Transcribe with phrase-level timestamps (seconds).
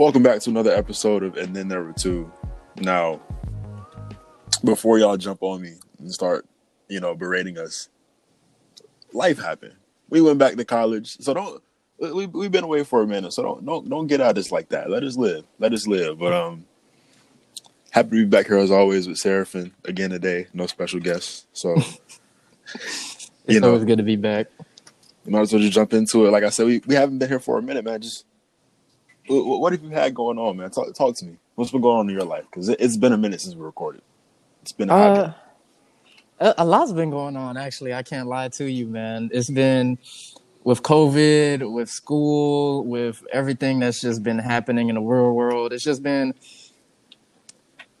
[0.00, 2.32] Welcome back to another episode of And Then There Were Two.
[2.76, 3.20] Now,
[4.64, 6.46] before y'all jump on me and start,
[6.88, 7.90] you know, berating us,
[9.12, 9.74] life happened.
[10.08, 11.62] We went back to college, so don't.
[11.98, 14.70] We we've been away for a minute, so don't don't don't get at us like
[14.70, 14.88] that.
[14.88, 15.44] Let us live.
[15.58, 16.18] Let us live.
[16.18, 16.64] But um,
[17.90, 20.46] happy to be back here as always with Seraphin again today.
[20.54, 21.74] No special guests, so
[22.74, 24.46] it's you know, always good to be back.
[25.26, 26.30] You might as well just jump into it.
[26.30, 28.00] Like I said, we, we haven't been here for a minute, man.
[28.00, 28.24] Just
[29.28, 30.70] what have you had going on, man?
[30.70, 31.36] Talk, talk to me.
[31.54, 32.44] What's been going on in your life?
[32.50, 34.02] Because it, has been a minute since we recorded.
[34.62, 35.32] It's been a uh,
[36.40, 37.56] a, a lot's been going on.
[37.56, 39.30] Actually, I can't lie to you, man.
[39.32, 39.98] It's been
[40.64, 45.72] with COVID, with school, with everything that's just been happening in the real world.
[45.72, 46.34] It's just been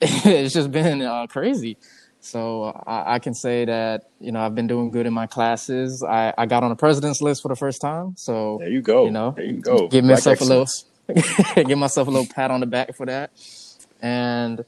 [0.00, 1.76] it's just been uh, crazy.
[2.22, 6.02] So I, I, can say that you know I've been doing good in my classes.
[6.02, 8.14] I, I got on the president's list for the first time.
[8.16, 9.06] So there you go.
[9.06, 9.88] You know, there you go.
[9.88, 10.66] Give myself a little
[11.54, 13.30] give myself a little pat on the back for that.
[14.02, 14.64] And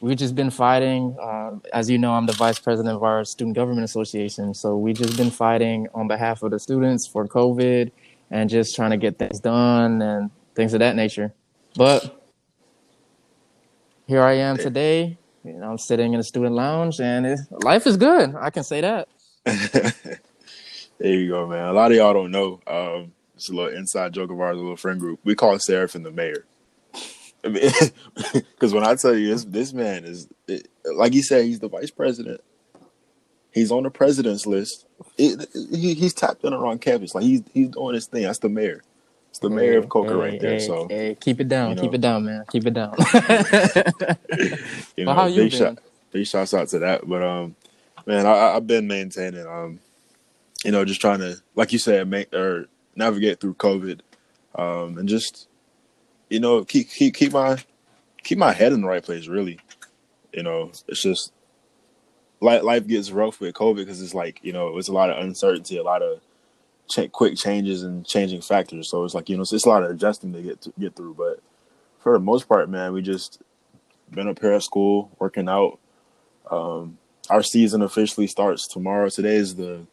[0.00, 1.16] we've just been fighting.
[1.20, 4.54] Uh, as you know, I'm the vice president of our Student Government Association.
[4.54, 7.90] So we've just been fighting on behalf of the students for COVID
[8.30, 11.32] and just trying to get things done and things of that nature.
[11.76, 12.22] But
[14.06, 15.18] here I am today.
[15.44, 18.34] You know, I'm sitting in a student lounge and life is good.
[18.34, 19.08] I can say that.
[19.44, 20.10] there
[21.00, 21.68] you go, man.
[21.68, 22.60] A lot of y'all don't know.
[22.66, 25.20] Um, it's a little inside joke of ours, a little friend group.
[25.22, 26.46] We call Seraphin the mayor.
[27.42, 30.26] Because when I tell you this, this man is
[30.84, 32.40] like he said, he's the vice president.
[33.52, 34.86] He's on the president's list.
[35.16, 37.14] It, he, he's tapped in around campus.
[37.14, 38.22] Like he's he's doing his thing.
[38.22, 38.82] That's the mayor.
[39.30, 40.52] It's the mayor of Coker hey, right there.
[40.52, 42.44] Hey, so hey, keep it down, you know, keep it down, man.
[42.50, 42.94] Keep it down.
[44.96, 45.58] you know, how you big been?
[45.58, 45.78] Shot,
[46.10, 47.06] big shouts out to that.
[47.06, 47.54] But um,
[48.06, 49.78] man, I, have been maintaining um,
[50.64, 52.66] you know, just trying to, like you said, make or
[52.96, 54.00] navigate through COVID,
[54.54, 55.48] um, and just
[56.28, 57.58] you know keep keep keep my
[58.22, 59.28] keep my head in the right place.
[59.28, 59.60] Really,
[60.32, 61.32] you know, it's just
[62.40, 65.22] life life gets rough with COVID because it's like you know it's a lot of
[65.22, 66.20] uncertainty, a lot of
[66.88, 68.90] ch- quick changes and changing factors.
[68.90, 70.96] So it's like you know it's, it's a lot of adjusting to get to get
[70.96, 71.14] through.
[71.14, 71.40] But
[71.98, 73.40] for the most part, man, we just
[74.10, 75.78] been up here at school working out.
[76.50, 76.98] Um,
[77.28, 79.08] our season officially starts tomorrow.
[79.08, 79.86] Today is the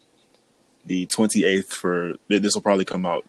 [0.85, 3.25] the 28th for this will probably come out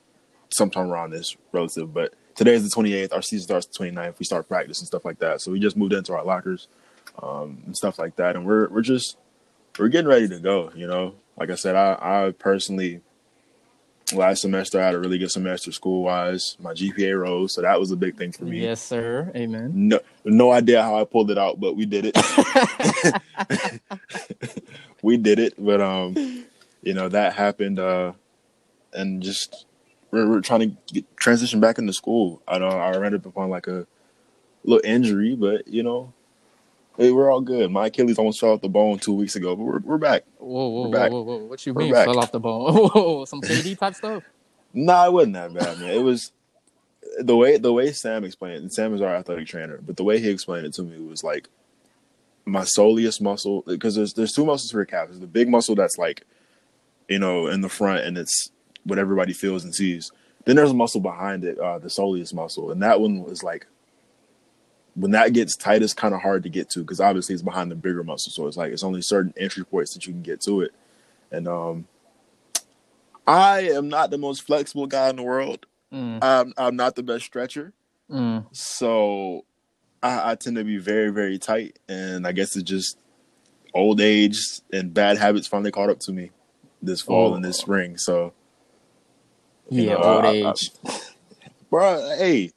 [0.51, 3.13] sometime around this relative, but today is the 28th.
[3.13, 4.19] Our season starts the 29th.
[4.19, 5.41] We start practice and stuff like that.
[5.41, 6.69] So we just moved into our lockers
[7.23, 9.17] um, and stuff like that, and we're we're just
[9.79, 10.71] we're getting ready to go.
[10.75, 13.01] You know, like I said, I I personally
[14.13, 16.57] last semester I had a really good semester school wise.
[16.61, 18.61] My GPA rose, so that was a big thing for me.
[18.61, 19.31] Yes, sir.
[19.35, 19.89] Amen.
[19.89, 22.17] No, no idea how I pulled it out, but we did it.
[25.03, 26.45] we did it, but um,
[26.85, 28.13] you know that happened, uh,
[28.93, 29.67] and just
[30.11, 32.43] we're, we're trying to get, transition back into school.
[32.47, 33.87] I know I ran up upon like a
[34.63, 36.13] little injury, but you know,
[36.97, 37.71] hey, we're all good.
[37.71, 40.25] My Achilles almost fell off the bone two weeks ago, but we're we're back.
[40.39, 41.11] Whoa, whoa, we're back.
[41.11, 41.45] whoa, whoa, whoa!
[41.47, 42.07] What you we're mean back.
[42.07, 42.75] fell off the bone?
[42.75, 44.23] Whoa, some KD type stuff?
[44.77, 45.91] Nah, it wasn't that bad, man.
[45.91, 46.33] It was
[47.21, 48.63] the way the way Sam explained it.
[48.63, 51.23] And Sam is our athletic trainer, but the way he explained it to me was
[51.23, 51.49] like
[52.45, 55.07] my soleus muscle because there's there's two muscles for your calf.
[55.07, 56.27] There's the big muscle that's like
[57.09, 58.51] you know, in the front, and it's
[58.85, 60.11] what everybody feels and sees.
[60.45, 63.67] Then there's a muscle behind it, uh, the soleus muscle, and that one was like
[64.95, 67.71] when that gets tight, it's kind of hard to get to because obviously it's behind
[67.71, 68.31] the bigger muscle.
[68.31, 70.73] So it's like it's only certain entry points that you can get to it.
[71.33, 71.87] And um,
[73.27, 75.67] I am not the most flexible guy in the world.
[75.93, 76.23] Mm.
[76.23, 77.73] I'm, I'm not the best stretcher.
[78.11, 78.47] Mm.
[78.53, 79.45] So
[80.03, 81.79] I, I tend to be very, very tight.
[81.89, 82.97] And I guess it's just
[83.75, 84.39] old age
[84.73, 86.31] and bad habits finally caught up to me
[86.87, 87.35] this fall oh.
[87.35, 87.99] and this spring.
[87.99, 88.33] So
[89.71, 91.01] yeah, know, old I, age, I,
[91.71, 92.17] bro.
[92.19, 92.53] Hey,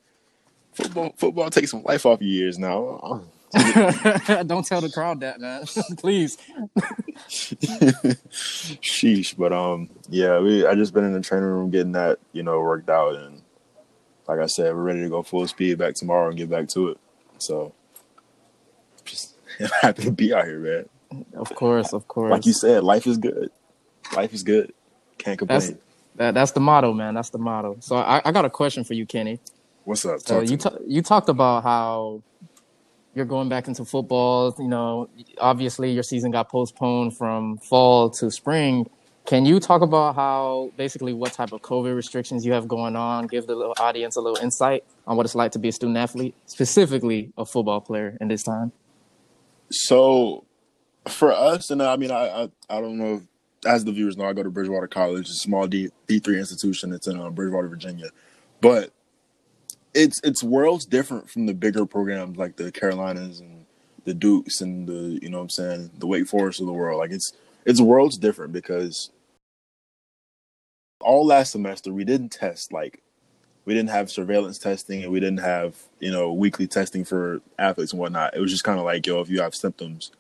[0.74, 3.26] football football takes some life off your years now.
[3.54, 5.66] Don't tell the crowd that, man.
[5.98, 6.38] Please.
[8.82, 12.44] Sheesh, but um, yeah, we I just been in the training room getting that you
[12.44, 13.42] know worked out, and
[14.28, 16.90] like I said, we're ready to go full speed back tomorrow and get back to
[16.90, 16.98] it.
[17.38, 17.74] So,
[19.06, 19.36] just
[19.82, 20.90] happy to be out here, man.
[21.34, 22.32] Of course, of course.
[22.32, 23.50] Like you said, life is good
[24.16, 24.74] life is good.
[25.18, 25.60] Can't complain.
[25.60, 25.74] That's,
[26.16, 27.14] that, that's the motto, man.
[27.14, 27.78] That's the motto.
[27.80, 29.40] So I, I got a question for you, Kenny.
[29.84, 30.20] What's up?
[30.20, 32.22] So you t- you talked about how
[33.14, 34.56] you're going back into football.
[34.60, 35.10] You know,
[35.40, 38.90] obviously your season got postponed from fall to spring.
[39.26, 43.28] Can you talk about how basically what type of COVID restrictions you have going on?
[43.28, 45.98] Give the little audience a little insight on what it's like to be a student
[45.98, 48.72] athlete, specifically a football player in this time.
[49.70, 50.46] So,
[51.10, 53.22] for us, and I mean, I I, I don't know if
[53.66, 56.94] as the viewers know, I go to Bridgewater College, a small D three institution.
[56.94, 58.10] It's in uh, Bridgewater, Virginia.
[58.62, 58.92] But
[59.94, 63.66] it's it's worlds different from the bigger programs like the Carolinas and
[64.06, 67.00] the Dukes and the you know what I'm saying the Wake Forest of the world.
[67.00, 67.34] Like it's
[67.66, 69.12] it's worlds different because
[71.02, 73.02] all last semester we didn't test like
[73.66, 77.92] we didn't have surveillance testing and we didn't have you know weekly testing for athletes
[77.92, 78.36] and whatnot.
[78.36, 80.12] It was just kind of like yo, if you have symptoms,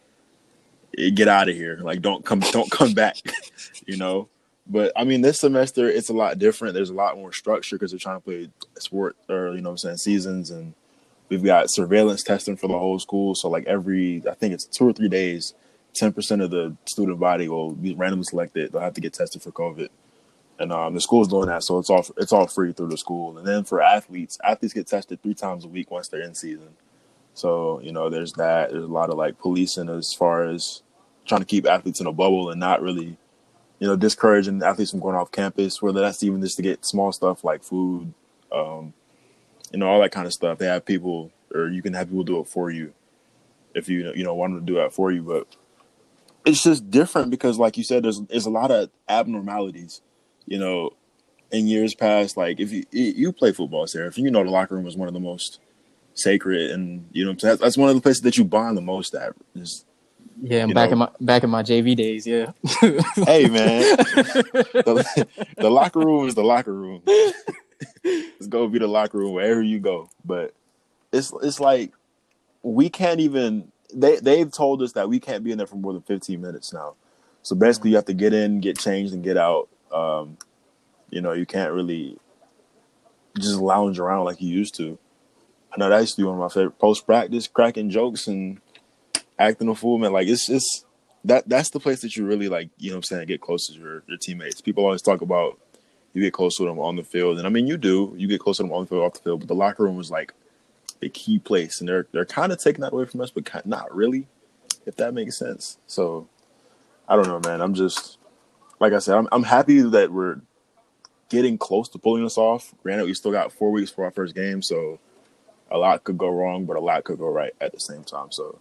[0.95, 1.79] get out of here.
[1.81, 3.17] Like don't come don't come back.
[3.85, 4.29] you know.
[4.69, 6.73] But I mean, this semester it's a lot different.
[6.73, 9.77] There's a lot more structure because they're trying to play sport or you know I'm
[9.77, 10.73] saying seasons, and
[11.29, 13.33] we've got surveillance testing for the whole school.
[13.35, 15.53] So like every I think it's two or three days,
[15.93, 18.71] ten percent of the student body will be randomly selected.
[18.71, 19.87] They'll have to get tested for COVID,
[20.59, 23.37] and um, the school's doing that, so it's all it's all free through the school.
[23.37, 26.75] And then for athletes, athletes get tested three times a week once they're in season.
[27.37, 28.71] So you know, there's that.
[28.71, 30.81] There's a lot of like policing as far as
[31.25, 33.17] trying to keep athletes in a bubble and not really
[33.79, 37.11] you know, discouraging athletes from going off campus, whether that's even just to get small
[37.11, 38.13] stuff like food,
[38.51, 38.93] um,
[39.71, 40.57] you know, all that kind of stuff.
[40.57, 42.93] They have people, or you can have people do it for you
[43.75, 45.21] if you you know want them to do that for you.
[45.21, 45.47] But
[46.45, 50.01] it's just different because, like you said, there's there's a lot of abnormalities.
[50.47, 50.91] You know,
[51.51, 54.75] in years past, like if you you play football, Sarah, if you know the locker
[54.75, 55.59] room was one of the most
[56.17, 59.33] sacred, and you know that's one of the places that you bond the most at.
[59.55, 59.85] Is
[60.41, 60.93] yeah, and back know.
[60.93, 62.51] in my back in my JV days, yeah.
[62.81, 65.27] hey man, the,
[65.57, 67.01] the, locker room is the locker room.
[68.03, 70.09] it's gonna be the locker room wherever you go.
[70.25, 70.53] But
[71.11, 71.93] it's it's like
[72.61, 73.71] we can't even.
[73.93, 76.73] They they've told us that we can't be in there for more than fifteen minutes
[76.73, 76.95] now.
[77.41, 79.69] So basically, you have to get in, get changed, and get out.
[79.91, 80.37] Um,
[81.09, 82.17] you know, you can't really
[83.39, 84.99] just lounge around like you used to.
[85.73, 88.59] I know that used to be one of my favorite post practice, cracking jokes and
[89.37, 90.13] acting a fool, man.
[90.13, 90.85] Like it's just
[91.25, 93.67] that that's the place that you really like, you know what I'm saying, get close
[93.67, 94.61] to your, your teammates.
[94.61, 95.59] People always talk about
[96.13, 97.37] you get close to them on the field.
[97.37, 99.19] And I mean you do, you get close to them on the field, off the
[99.19, 100.33] field, but the locker room was like
[101.01, 101.79] a key place.
[101.79, 104.27] And they're they're kind of taking that away from us, but not really,
[104.85, 105.77] if that makes sense.
[105.85, 106.27] So
[107.07, 107.61] I don't know, man.
[107.61, 108.17] I'm just
[108.79, 110.39] like I said, I'm I'm happy that we're
[111.29, 112.73] getting close to pulling this off.
[112.83, 114.99] Granted, we still got four weeks for our first game, so
[115.69, 118.31] a lot could go wrong, but a lot could go right at the same time.
[118.31, 118.59] So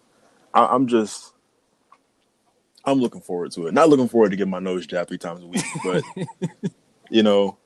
[0.53, 1.33] I, am just
[2.85, 3.73] I'm looking forward to it.
[3.73, 6.03] Not looking forward to getting my nose jabbed three times a week, but
[7.09, 7.57] you know,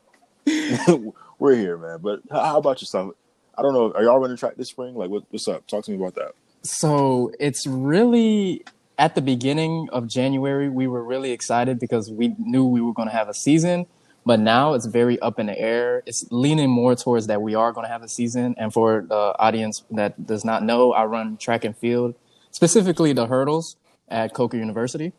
[1.40, 2.00] we're here, man.
[2.02, 3.14] But how about yourself?
[3.58, 3.92] I don't know.
[3.94, 4.96] Are y'all running track this spring?
[4.96, 5.68] Like, what, what's up?
[5.68, 6.34] Talk to me about that.
[6.64, 8.64] So it's really
[9.02, 13.08] at the beginning of January, we were really excited because we knew we were going
[13.08, 13.88] to have a season.
[14.26, 16.04] But now it's very up in the air.
[16.06, 18.54] It's leaning more towards that we are going to have a season.
[18.58, 22.16] And for the audience that does not know, I run track and field
[22.52, 23.78] specifically the hurdles
[24.10, 25.14] at Coker University.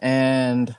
[0.00, 0.76] And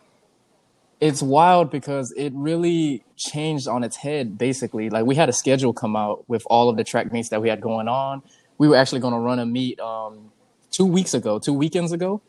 [0.99, 4.89] it's wild because it really changed on its head basically.
[4.89, 7.49] Like we had a schedule come out with all of the track meets that we
[7.49, 8.21] had going on.
[8.57, 10.31] We were actually going to run a meet um,
[10.71, 12.21] two weeks ago, two weekends ago,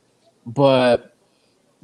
[0.44, 1.15] but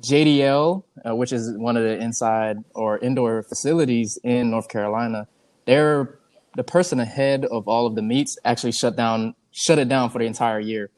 [0.03, 5.29] JDL, uh, which is one of the inside or indoor facilities in North Carolina,
[5.67, 6.19] they're
[6.57, 10.19] the person ahead of all of the meets actually shut down shut it down for
[10.19, 10.91] the entire year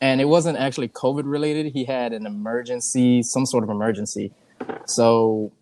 [0.00, 1.72] and it wasn't actually COVID related.
[1.72, 4.32] He had an emergency, some sort of emergency.
[4.86, 5.52] So,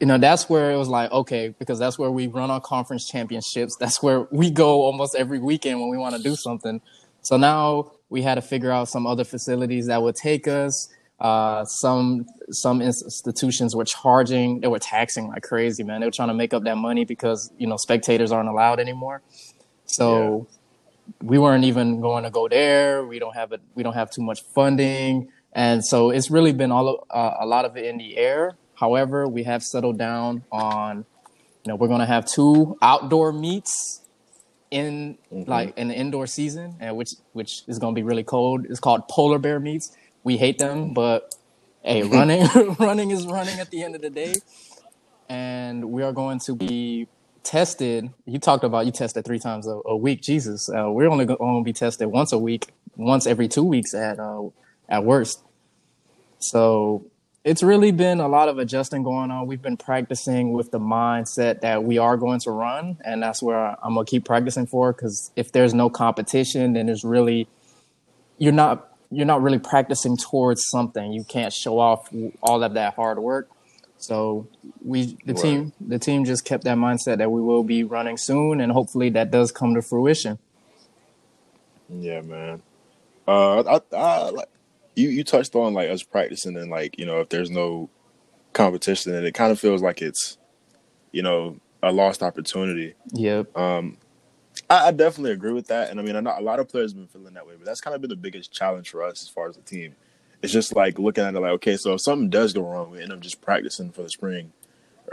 [0.00, 3.08] you know, that's where it was like, okay, because that's where we run our conference
[3.08, 3.76] championships.
[3.78, 6.80] That's where we go almost every weekend when we want to do something.
[7.22, 10.88] So now we had to figure out some other facilities that would take us.
[11.20, 16.00] Uh, some some institutions were charging, they were taxing like crazy, man.
[16.00, 19.22] They were trying to make up that money because you know spectators aren't allowed anymore.
[19.86, 20.48] So.
[20.48, 20.54] Yeah
[21.22, 23.04] we weren't even going to go there.
[23.04, 23.60] We don't have it.
[23.74, 27.64] We don't have too much funding, and so it's really been all uh, a lot
[27.64, 28.56] of it in the air.
[28.74, 31.04] However, we have settled down on,
[31.64, 34.00] you know, we're going to have two outdoor meets
[34.70, 35.48] in mm-hmm.
[35.48, 38.66] like in the indoor season, and which which is going to be really cold.
[38.68, 39.96] It's called polar bear meets.
[40.24, 41.34] We hate them, but
[41.82, 42.48] hey, running
[42.80, 44.34] running is running at the end of the day,
[45.28, 47.06] and we are going to be
[47.44, 48.10] tested.
[48.24, 50.22] You talked about you tested three times a, a week.
[50.22, 53.94] Jesus, uh, we're only going to be tested once a week, once every two weeks
[53.94, 54.48] at uh,
[54.88, 55.42] at worst.
[56.38, 57.06] So
[57.44, 59.46] it's really been a lot of adjusting going on.
[59.46, 63.76] We've been practicing with the mindset that we are going to run, and that's where
[63.84, 64.94] I'm gonna keep practicing for.
[64.94, 67.46] Because if there's no competition, then there's really
[68.38, 71.12] you're not you're not really practicing towards something.
[71.12, 72.08] You can't show off
[72.42, 73.48] all of that hard work.
[73.96, 74.48] So
[74.84, 75.42] we the right.
[75.42, 79.10] team the team just kept that mindset that we will be running soon, and hopefully
[79.10, 80.38] that does come to fruition.
[81.88, 82.62] Yeah, man.
[83.26, 84.48] Uh, I, I like
[84.94, 85.08] you.
[85.08, 87.88] You touched on like us practicing and like you know if there's no
[88.52, 90.36] competition, and it kind of feels like it's
[91.12, 92.94] you know a lost opportunity.
[93.12, 93.56] Yep.
[93.56, 93.96] Um,
[94.70, 96.92] I, I definitely agree with that, and I mean, I know a lot of players
[96.92, 99.22] have been feeling that way, but that's kind of been the biggest challenge for us
[99.22, 99.94] as far as the team.
[100.42, 103.00] It's just like looking at it like, okay, so if something does go wrong, we
[103.00, 104.52] end up just practicing for the spring,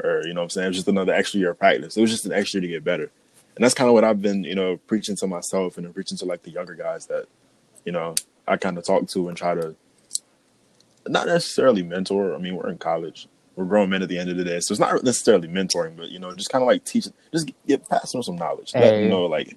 [0.04, 1.96] or you know, what I'm saying it's just another extra year of practice.
[1.98, 3.12] It was just an extra year to get better,
[3.56, 6.26] and that's kind of what I've been, you know, preaching to myself and preaching to
[6.26, 7.28] like the younger guys that,
[7.86, 8.16] you know,
[8.48, 9.76] I kind of talk to and try to,
[11.08, 12.36] not necessarily mentor.
[12.36, 14.72] I mean, we're in college, we're grown men at the end of the day, so
[14.72, 18.12] it's not necessarily mentoring, but you know, just kind of like teaching, just get pass
[18.12, 18.72] them some knowledge.
[18.72, 19.04] Hey.
[19.04, 19.56] them know, like,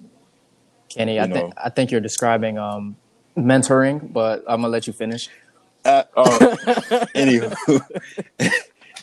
[0.89, 1.53] Kenny, I think.
[1.57, 2.97] I think you're describing um,
[3.37, 5.29] mentoring, but I'm gonna let you finish.
[5.85, 6.25] uh, oh,
[7.15, 7.81] anywho.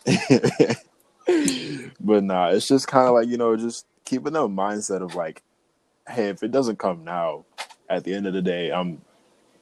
[2.01, 5.43] but nah, it's just kind of like you know, just keeping that mindset of like,
[6.09, 7.45] hey, if it doesn't come now,
[7.89, 9.01] at the end of the day, I'm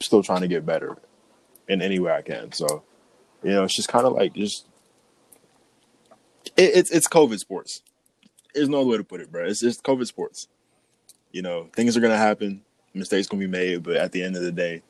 [0.00, 0.96] still trying to get better
[1.68, 2.52] in any way I can.
[2.52, 2.82] So,
[3.42, 4.66] you know, it's just kind of like just
[6.60, 7.82] it, it's it's COVID sports.
[8.54, 9.44] There's no other way to put it, bro.
[9.44, 10.48] It's just COVID sports.
[11.32, 12.62] You know, things are gonna happen,
[12.94, 14.82] mistakes gonna be made, but at the end of the day,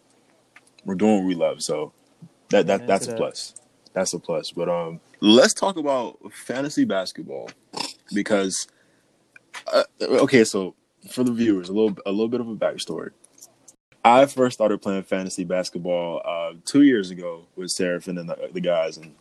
[0.84, 1.62] we're doing what we love.
[1.62, 1.92] So
[2.50, 3.18] that that that's to a that.
[3.18, 3.54] plus.
[3.92, 4.50] That's a plus.
[4.52, 7.50] But um, let's talk about fantasy basketball
[8.14, 8.68] because
[9.72, 10.74] uh, okay, so
[11.10, 13.10] for the viewers, a little a little bit of a backstory.
[14.02, 18.60] I first started playing fantasy basketball uh, two years ago with Seraphin and the, the
[18.60, 19.14] guys, and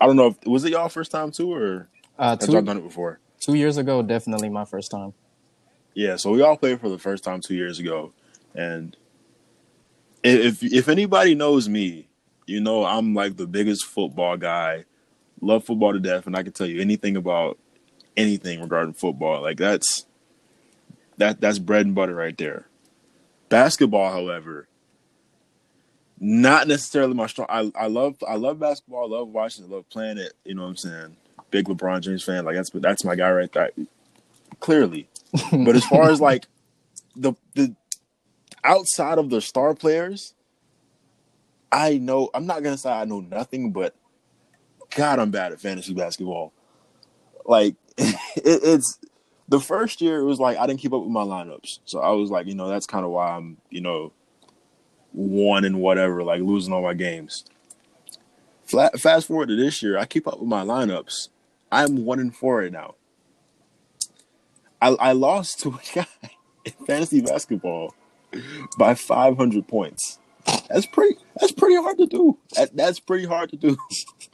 [0.00, 1.88] I don't know if was it y'all first time too, or
[2.18, 3.20] Uh, had y'all done it before?
[3.40, 5.12] two years ago, definitely my first time.
[5.94, 8.12] Yeah, so we all played for the first time two years ago,
[8.54, 8.96] and
[10.22, 12.08] if if anybody knows me,
[12.46, 14.84] you know I'm like the biggest football guy.
[15.40, 17.58] Love football to death, and I can tell you anything about
[18.16, 19.40] anything regarding football.
[19.42, 20.06] Like that's
[21.16, 22.66] that that's bread and butter right there.
[23.48, 24.68] Basketball, however,
[26.20, 27.46] not necessarily my strong.
[27.48, 29.04] I I love I love basketball.
[29.12, 29.64] I love watching.
[29.64, 30.32] it, love playing it.
[30.44, 31.16] You know what I'm saying?
[31.50, 32.44] Big LeBron James fan.
[32.44, 33.70] Like that's that's my guy right there.
[34.60, 35.08] Clearly,
[35.52, 36.46] but as far as like
[37.14, 37.74] the the
[38.64, 40.34] outside of the star players,
[41.70, 43.94] I know I'm not gonna say I know nothing, but
[44.94, 46.52] God, I'm bad at fantasy basketball.
[47.44, 48.98] Like it, it's
[49.48, 52.10] the first year, it was like I didn't keep up with my lineups, so I
[52.10, 54.12] was like, you know, that's kind of why I'm, you know,
[55.18, 57.44] one and whatever, like losing all my games.
[58.64, 61.28] Flat, fast forward to this year, I keep up with my lineups.
[61.72, 62.94] I'm one and four right now.
[64.80, 66.30] I, I lost to a guy
[66.64, 67.94] in fantasy basketball
[68.78, 70.18] by 500 points.
[70.68, 71.16] That's pretty.
[71.40, 72.38] That's pretty hard to do.
[72.56, 73.76] That, that's pretty hard to do.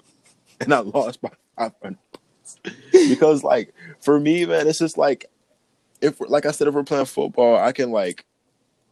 [0.60, 2.58] and I lost by 500 points
[2.92, 5.26] because, like, for me, man, it's just like
[6.00, 8.24] if, like I said, if we're playing football, I can like.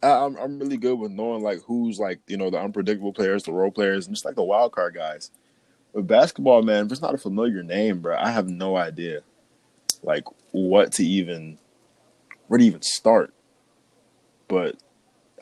[0.03, 3.43] I- I'm I'm really good with knowing like who's like you know the unpredictable players,
[3.43, 5.31] the role players, and just like the wild card guys.
[5.93, 9.21] With basketball, man, if it's not a familiar name, bro, I have no idea
[10.03, 11.57] like what to even
[12.47, 13.33] where to even start.
[14.47, 14.75] But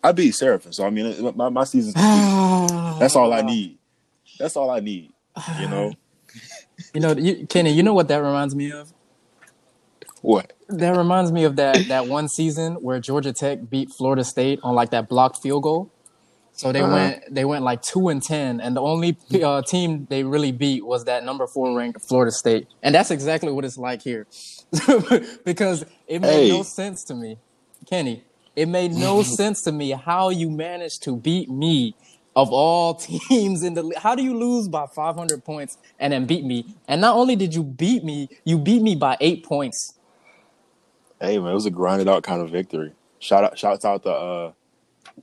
[0.03, 2.99] I beat Seraphin, so I mean, it- my my season's complete.
[2.99, 3.77] That's all I need.
[4.39, 5.11] That's all I need.
[5.59, 5.93] You know
[6.93, 8.91] You know, you, Kenny, you know what that reminds me of?
[10.21, 10.53] What?
[10.69, 14.75] That reminds me of that that one season where Georgia Tech beat Florida State on
[14.75, 15.91] like that blocked field goal.
[16.53, 16.93] So they Uh-huh.
[16.93, 20.85] went they went like two and ten, and the only uh, team they really beat
[20.85, 24.27] was that number four ranked Florida State, and that's exactly what it's like here,
[25.45, 27.39] because it made no sense to me,
[27.89, 28.25] Kenny.
[28.55, 31.95] It made no sense to me how you managed to beat me
[32.35, 32.95] of all
[33.29, 33.93] teams in the.
[33.97, 36.77] How do you lose by 500 points and then beat me?
[36.87, 39.93] And not only did you beat me, you beat me by eight points.
[41.21, 42.93] Hey man, it was a grinded out kind of victory.
[43.19, 44.51] Shout out, shouts out to uh,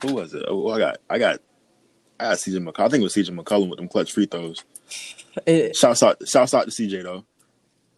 [0.01, 0.45] who was it?
[0.47, 1.41] Oh, I got, I got,
[2.21, 2.85] I got CJ McCollum.
[2.87, 4.65] I think it was CJ McCollum with them clutch free throws.
[5.45, 7.25] It, Shouts out, shouts out to CJ though.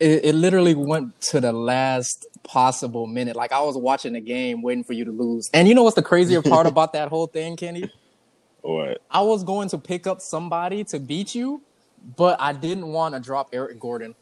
[0.00, 3.36] it, it literally went to the last possible minute.
[3.36, 5.50] Like I was watching the game, waiting for you to lose.
[5.52, 7.90] And you know what's the crazier part about that whole thing, Kenny?
[8.62, 9.02] What?
[9.10, 11.62] I was going to pick up somebody to beat you,
[12.16, 14.14] but I didn't want to drop Eric Gordon.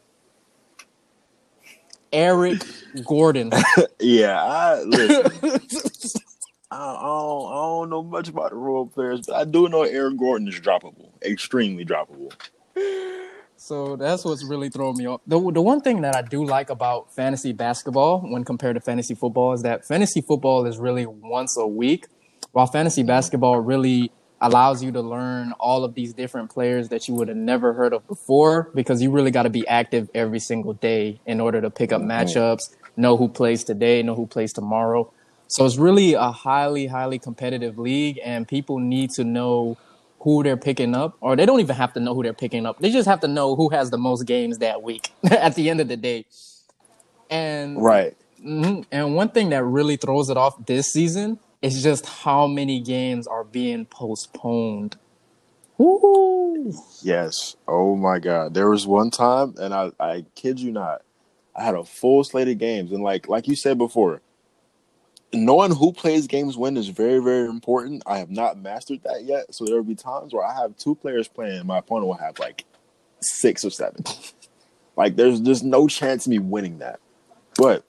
[2.11, 2.63] Eric
[3.05, 3.51] Gordon.
[4.01, 5.31] Yeah, I listen.
[6.71, 9.83] I, I, don't, I don't know much about the role players, but I do know
[9.83, 12.31] Eric Gordon is droppable, extremely droppable.
[13.57, 15.19] So that's what's really throwing me off.
[15.27, 19.15] The, the one thing that I do like about fantasy basketball when compared to fantasy
[19.15, 22.07] football is that fantasy football is really once a week,
[22.53, 24.11] while fantasy basketball really
[24.41, 27.93] allows you to learn all of these different players that you would have never heard
[27.93, 31.69] of before because you really got to be active every single day in order to
[31.69, 35.11] pick up matchups, know who plays today, know who plays tomorrow.
[35.47, 39.77] So it's really a highly, highly competitive league, and people need to know
[40.19, 42.79] who they're picking up, or they don't even have to know who they're picking up.
[42.79, 45.81] They just have to know who has the most games that week at the end
[45.81, 46.25] of the day.
[47.29, 48.15] And Right.
[48.43, 48.85] Mhm.
[48.91, 53.27] And one thing that really throws it off this season is just how many games
[53.27, 54.97] are being postponed.
[55.77, 56.73] Woo!
[57.01, 57.55] Yes.
[57.67, 58.53] Oh my God.
[58.53, 61.01] There was one time, and I, I kid you not,
[61.55, 64.21] I had a full slate of games, and like like you said before,
[65.33, 68.03] knowing who plays games when is very very important.
[68.05, 70.95] I have not mastered that yet, so there will be times where I have two
[70.95, 72.65] players playing, and my opponent will have like
[73.21, 74.03] six or seven.
[74.95, 76.99] like there's there's no chance of me winning that.
[77.57, 77.85] But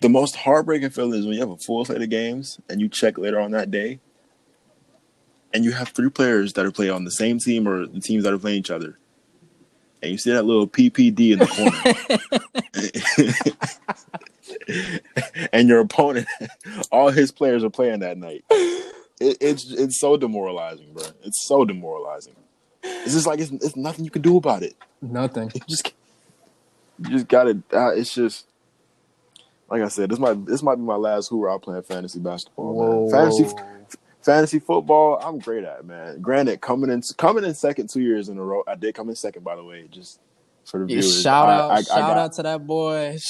[0.00, 2.88] the most heartbreaking feeling is when you have a full slate of games and you
[2.88, 4.00] check later on that day
[5.52, 8.24] and you have three players that are playing on the same team or the teams
[8.24, 8.98] that are playing each other,
[10.02, 11.46] and you see that little PPD in the
[15.26, 16.26] corner, and your opponent,
[16.92, 18.44] all his players are playing that night.
[18.50, 21.04] It, it's it's so demoralizing, bro.
[21.22, 22.36] It's so demoralizing.
[22.82, 24.76] It's just like it's, it's nothing you can do about it.
[25.02, 25.50] Nothing.
[25.54, 25.92] You just
[26.98, 27.62] you just got to.
[27.72, 28.46] Uh, it's just
[29.70, 30.10] like I said.
[30.10, 33.10] This might this might be my last hoorah playing fantasy basketball.
[33.10, 33.30] man.
[33.30, 33.54] Fantasy
[34.22, 36.20] fantasy football, I'm great at, man.
[36.20, 38.62] Granted, coming in coming in second two years in a row.
[38.66, 40.20] I did come in second, by the way, just
[40.64, 41.22] for the Yeah, viewers.
[41.22, 43.18] shout out, I- I shout got- out to that boy.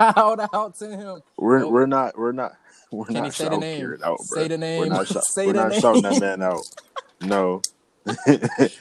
[0.00, 1.20] Shout out to him.
[1.36, 1.72] We're Nope.
[1.72, 2.52] we're not we're not
[2.92, 3.78] we're Can not say the shouting name?
[3.78, 4.42] Kieran out, bro.
[4.42, 4.80] Say the name.
[4.80, 6.20] We're not, shou- Say we're the not shouting that name.
[6.20, 6.60] man out.
[7.22, 7.62] No.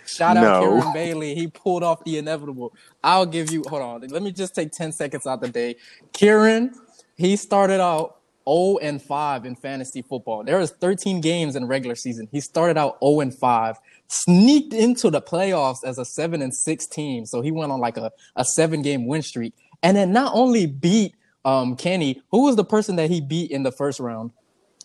[0.08, 0.62] Shout out No.
[0.62, 1.36] Kieran Bailey.
[1.36, 2.74] He pulled off the inevitable.
[3.03, 4.01] I'll give you hold on.
[4.08, 5.75] Let me just take 10 seconds out the day.
[6.13, 6.74] Kieran,
[7.22, 8.18] he started out
[8.50, 10.44] 0 and 5 in fantasy football.
[10.44, 12.28] There was 13 games in regular season.
[12.32, 16.88] He started out 0 and 5, sneaked into the playoffs as a 7 and 6
[16.88, 17.25] team.
[17.25, 19.54] So he went on like a, a seven game win streak.
[19.84, 23.63] And then not only beat um Kenny, who was the person that he beat in
[23.63, 24.32] the first round?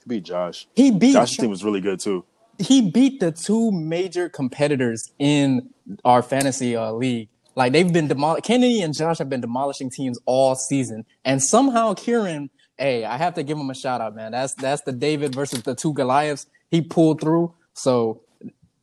[0.07, 0.67] Beat Josh.
[0.75, 2.25] He beat Josh's team was really good too.
[2.59, 5.69] he beat the two major competitors in
[6.05, 7.29] our fantasy uh, league.
[7.57, 11.95] Like they've been demol Kennedy and Josh have been demolishing teams all season, and somehow
[11.95, 14.33] Kieran, hey, I have to give him a shout out, man.
[14.33, 16.47] That's that's the David versus the two Goliaths.
[16.71, 17.55] He pulled through.
[17.73, 18.23] So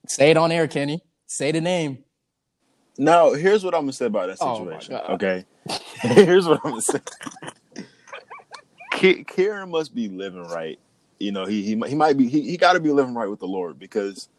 [0.08, 1.02] say it on air, Kenny.
[1.28, 2.00] Say the name.
[2.98, 4.94] Now, here's what I'm gonna say about that Oh situation.
[4.96, 5.10] God.
[5.12, 5.46] okay,
[6.02, 7.00] here's what I'm gonna say.
[8.94, 10.80] Ki- Kieran must be living right.
[11.20, 13.40] You know, he he, he might be he, he got to be living right with
[13.40, 14.30] the Lord because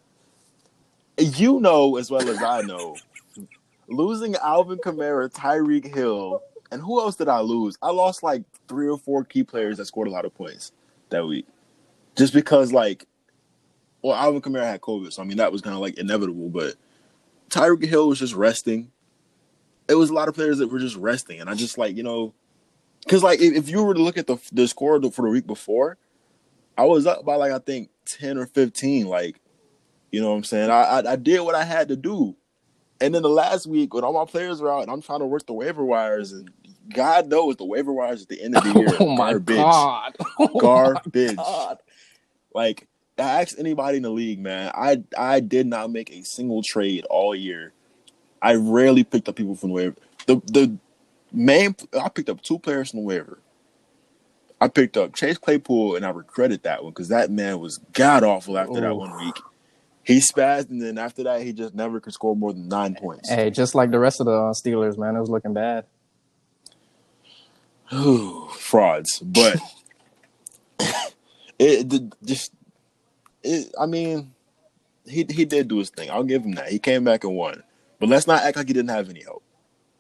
[1.18, 2.97] you know as well as I know,
[3.88, 7.77] losing Alvin Kamara, Tyreek Hill, and who else did I lose?
[7.83, 10.73] I lost like three or four key players that scored a lot of points
[11.11, 11.47] that week,
[12.16, 13.07] just because like,
[14.03, 16.75] well, Alvin Kamara had COVID, so I mean that was kind of like inevitable, but.
[17.51, 18.90] Tyreek Hill was just resting.
[19.88, 22.03] It was a lot of players that were just resting, and I just like you
[22.03, 22.35] know,
[23.05, 25.99] because like if, you were to look at the the score for the week before,
[26.77, 29.07] I was up by like I think ten or fifteen.
[29.07, 29.40] Like,
[30.11, 30.70] you know what I'm saying?
[30.70, 32.35] I I, I did what I had to do,
[33.01, 35.27] and then the last week when all my players were out, and I'm trying to
[35.27, 36.51] work the waiver wires, and
[36.93, 39.57] God knows the waiver wires at the end of the oh year, Oh my garbage,
[39.57, 40.17] god.
[40.39, 41.37] Oh garbage.
[41.37, 41.79] God.
[42.55, 42.87] Like,
[43.19, 44.71] I asked anybody in the league, man.
[44.75, 47.73] I I did not make a single trade all year.
[48.43, 49.97] I rarely picked up people from the waiver.
[50.27, 50.79] The the
[51.33, 53.39] main I picked up two players from the waiver.
[54.61, 58.23] I picked up Chase Claypool, and I regretted that one because that man was god
[58.23, 59.45] awful after that one week.
[60.05, 63.31] He spazzed, and then after that, he just never could score more than nine points.
[63.31, 65.87] Hey, just like the rest of the uh, Steelers, man, it was looking bad.
[67.88, 69.59] frauds, but
[71.59, 72.53] it, it just
[73.43, 74.33] it, I mean,
[75.07, 76.11] he he did do his thing.
[76.11, 76.69] I'll give him that.
[76.69, 77.62] He came back and won.
[77.99, 79.43] But let's not act like he didn't have any hope.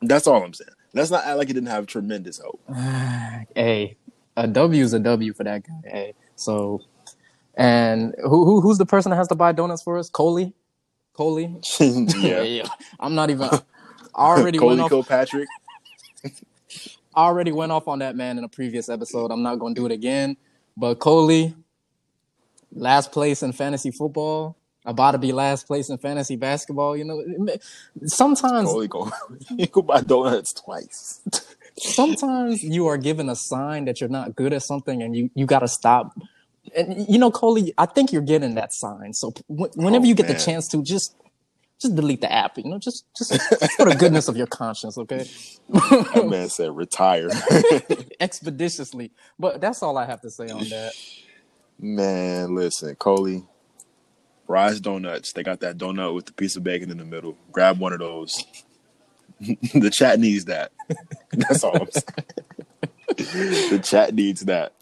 [0.02, 0.70] That's all I'm saying.
[0.92, 2.60] Let's not act like he didn't have tremendous hope.
[3.54, 3.96] hey,
[4.36, 5.90] a W is a W for that guy.
[5.90, 6.82] Hey, so,
[7.56, 10.10] and who, who who's the person that has to buy donuts for us?
[10.10, 10.52] Coley,
[11.14, 11.56] Coley.
[11.80, 12.66] yeah.
[12.98, 13.48] I'm not even.
[13.48, 13.60] I
[14.14, 14.88] already Coley went off.
[14.90, 15.48] Kilpatrick.
[17.14, 19.30] I already went off on that man in a previous episode.
[19.30, 20.36] I'm not going to do it again.
[20.76, 21.54] But Coley,
[22.72, 26.96] last place in fantasy football, about to be last place in fantasy basketball.
[26.96, 27.22] You know,
[28.04, 29.10] sometimes Coley go.
[29.56, 31.22] he go buy donuts twice.
[31.78, 35.46] sometimes you are given a sign that you're not good at something and you, you
[35.46, 36.18] got to stop.
[36.76, 39.12] And you know, Coley, I think you're getting that sign.
[39.12, 40.36] So w- whenever Oh, you get man.
[40.36, 41.14] the chance to, just
[41.80, 42.56] just delete the app.
[42.58, 43.32] You know, just just
[43.76, 45.26] for the goodness of your conscience, okay?
[45.68, 47.28] That man said retire.
[48.20, 49.10] Expeditiously.
[49.38, 50.92] But that's all I have to say on that.
[51.78, 53.44] man, listen, Coley.
[54.46, 55.32] Rise Donuts.
[55.32, 57.34] They got that donut with the piece of bacon in the middle.
[57.50, 58.44] Grab one of those.
[59.40, 60.70] the chat needs that.
[61.32, 63.70] That's all I'm saying.
[63.70, 64.74] the chat needs that.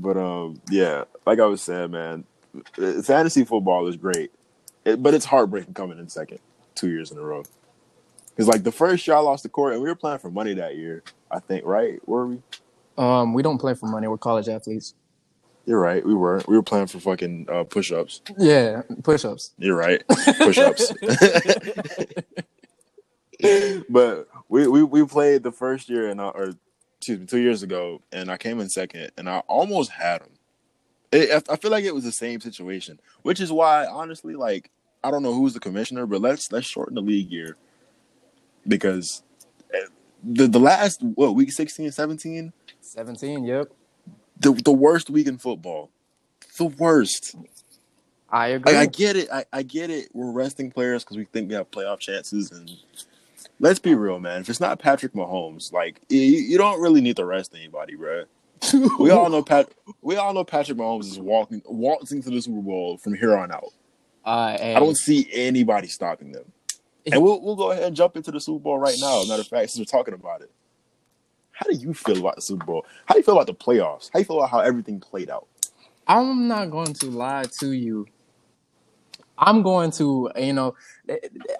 [0.00, 2.24] But um, yeah, like I was saying, man,
[2.80, 4.32] uh, fantasy football is great,
[4.84, 6.38] it, but it's heartbreaking coming in second
[6.74, 7.42] two years in a row.
[8.30, 10.54] Because like the first year I lost the court, and we were playing for money
[10.54, 11.02] that year.
[11.30, 12.00] I think, right?
[12.08, 12.38] Were we?
[12.96, 14.08] Um, we don't play for money.
[14.08, 14.94] We're college athletes.
[15.66, 16.04] You're right.
[16.04, 16.42] We were.
[16.48, 18.22] We were playing for fucking uh, push-ups.
[18.38, 19.52] Yeah, push-ups.
[19.58, 20.02] You're right.
[20.38, 20.94] Push-ups.
[23.88, 26.54] but we, we we played the first year and or
[27.08, 30.32] excuse me two years ago, and I came in second, and I almost had him.
[31.10, 34.70] It, I feel like it was the same situation, which is why honestly, like
[35.02, 37.56] I don't know who's the commissioner, but let's let's shorten the league year
[38.66, 39.22] because
[39.72, 39.86] eh,
[40.22, 42.52] the the last what week 16, 17?
[42.82, 43.72] 17, yep.
[44.38, 45.88] The the worst week in football.
[46.58, 47.36] The worst.
[48.28, 48.74] I agree.
[48.74, 49.30] I, I get it.
[49.32, 50.10] I, I get it.
[50.12, 52.70] We're resting players because we think we have playoff chances and
[53.60, 54.40] let's be real, man.
[54.40, 58.24] If it's not Patrick Mahomes, like you, you don't really need to rest anybody, bro.
[58.98, 59.70] we all know Pat.
[60.02, 63.52] We all know Patrick Mahomes is walking, waltzing to the Super Bowl from here on
[63.52, 63.72] out.
[64.24, 66.52] Uh, hey, I don't see anybody stopping them.
[67.10, 69.22] And we'll we'll go ahead and jump into the Super Bowl right now.
[69.24, 70.50] Matter of fact, since we're talking about it,
[71.52, 72.86] how do you feel about the Super Bowl?
[73.06, 74.10] How do you feel about the playoffs?
[74.12, 75.46] How do you feel about how everything played out?
[76.06, 78.06] I'm not going to lie to you.
[79.36, 80.74] I'm going to, you know,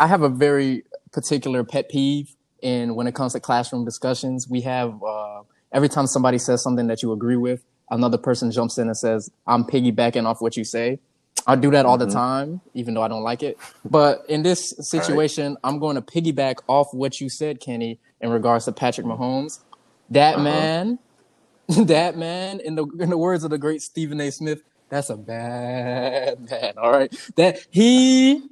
[0.01, 4.49] I have a very particular pet peeve And when it comes to classroom discussions.
[4.49, 5.43] We have uh,
[5.73, 9.31] every time somebody says something that you agree with, another person jumps in and says,
[9.47, 11.01] "I'm piggybacking off what you say."
[11.47, 12.13] I do that all the Mhm.
[12.13, 13.59] time, even though I don't like it.
[13.89, 18.65] But in this situation, I'm going to piggyback off what you said, Kenny, in regards
[18.67, 19.61] to Patrick Mahomes.
[20.11, 20.43] That Uh-huh.
[20.45, 20.99] man,
[21.69, 24.31] that man, in the in the words of the great Stephen A.
[24.33, 26.75] Smith, that's a bad man.
[26.79, 28.43] All right, that he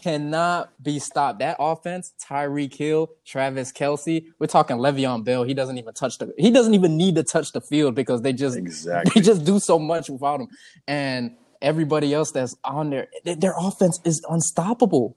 [0.00, 1.40] cannot be stopped.
[1.40, 4.24] That offense, Tyreek Hill, Travis Kelce.
[4.38, 5.44] We're talking Le'Veon Bell.
[5.44, 6.32] He doesn't even touch the.
[6.38, 9.12] He doesn't even need to touch the field because they just Exactly.
[9.14, 10.48] they just do so much without him.
[10.86, 15.16] And everybody else that's on there, th- their offense is unstoppable.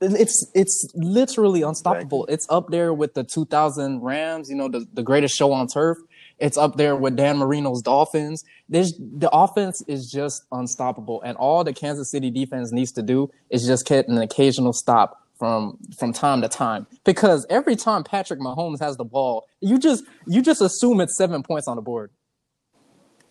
[0.00, 2.24] It's it's literally unstoppable.
[2.26, 5.98] It's up there with the 2000 Rams, you know, the, the greatest show on turf.
[6.38, 8.44] It's up there with Dan Marino's Dolphins.
[8.68, 13.30] There's the offense is just unstoppable, and all the Kansas City defense needs to do
[13.50, 16.86] is just get an occasional stop from from time to time.
[17.04, 21.42] Because every time Patrick Mahomes has the ball, you just you just assume it's seven
[21.42, 22.10] points on the board.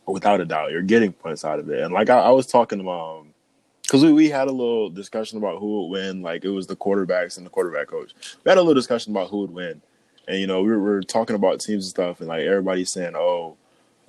[0.08, 1.82] without a doubt, you're getting points out of it.
[1.82, 3.34] And like I, I was talking about, um,
[3.84, 6.22] because we, we had a little discussion about who would win.
[6.22, 8.14] Like it was the quarterbacks and the quarterback coach.
[8.44, 9.82] We had a little discussion about who would win,
[10.28, 12.92] and you know we were, we were talking about teams and stuff, and like everybody's
[12.92, 13.58] saying, "Oh,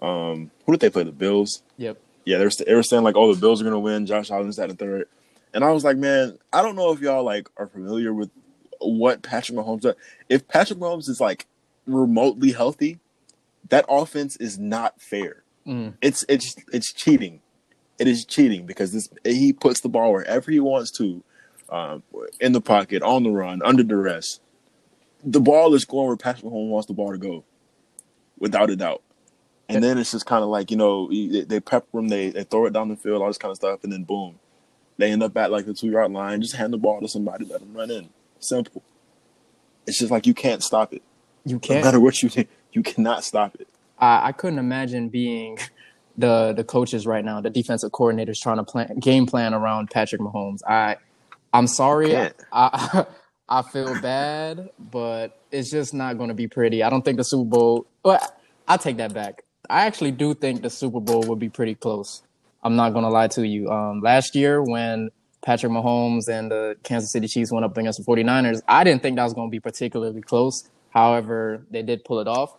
[0.00, 1.04] um, who did they play?
[1.04, 1.98] The Bills." Yep.
[2.24, 4.58] Yeah, they were, they were saying like, "Oh, the Bills are gonna win." Josh Allen's
[4.58, 5.08] at the third,
[5.54, 8.30] and I was like, "Man, I don't know if y'all like are familiar with
[8.80, 9.94] what Patrick Mahomes does.
[10.28, 11.46] If Patrick Mahomes is like
[11.86, 12.98] remotely healthy,
[13.68, 15.94] that offense is not fair." Mm.
[16.00, 17.40] it's it's it's cheating.
[17.98, 21.22] It is cheating because this he puts the ball wherever he wants to,
[21.68, 22.02] um,
[22.40, 24.40] in the pocket, on the run, under duress.
[25.24, 27.44] The ball is going where Patrick Mahomes wants the ball to go,
[28.38, 29.02] without a doubt.
[29.68, 32.44] And then it's just kind of like you know they, they pepper them, they they
[32.44, 34.38] throw it down the field, all this kind of stuff, and then boom,
[34.96, 36.40] they end up at like the two yard line.
[36.40, 38.08] Just hand the ball to somebody, let them run in.
[38.40, 38.82] Simple.
[39.86, 41.02] It's just like you can't stop it.
[41.44, 41.84] You can't.
[41.84, 43.68] matter what you do, you cannot stop it.
[43.98, 45.58] I, I couldn't imagine being
[46.18, 50.20] the the coaches right now, the defensive coordinators trying to plan game plan around Patrick
[50.22, 50.62] Mahomes.
[50.66, 50.96] I
[51.52, 52.16] I'm sorry.
[52.52, 53.06] I
[53.48, 56.82] I feel bad, but it's just not going to be pretty.
[56.82, 57.86] I don't think the Super Bowl.
[58.04, 58.20] Well,
[58.66, 59.44] I take that back.
[59.70, 62.22] I actually do think the Super Bowl would be pretty close.
[62.62, 63.70] I'm not going to lie to you.
[63.70, 65.10] Um, last year when
[65.42, 69.16] Patrick Mahomes and the Kansas City Chiefs went up against the 49ers, I didn't think
[69.16, 70.68] that was going to be particularly close.
[70.90, 72.56] However, they did pull it off.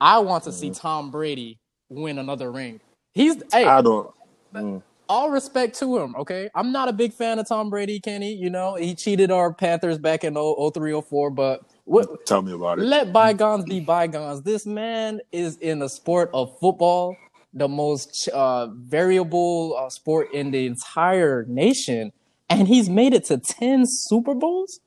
[0.00, 2.80] I want to see Tom Brady win another ring.
[3.12, 4.10] He's hey, I don't.
[4.54, 4.82] Mm.
[5.12, 6.48] All respect to him, okay?
[6.54, 8.32] I'm not a big fan of Tom Brady, Kenny.
[8.32, 12.78] You know, he cheated our Panthers back in 03, 04, but what, Tell me about
[12.78, 12.86] it.
[12.86, 14.40] let bygones be bygones.
[14.42, 17.14] This man is in the sport of football,
[17.52, 22.10] the most uh, variable uh, sport in the entire nation,
[22.48, 24.80] and he's made it to 10 Super Bowls